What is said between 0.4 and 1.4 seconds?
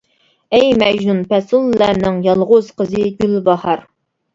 ئەي مەجنۇن